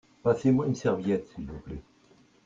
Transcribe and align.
Passez-moi 0.23 0.65
une 0.65 0.73
serviette 0.73 1.27
s'il 1.27 1.45
vous 1.45 1.59
plait. 1.59 1.83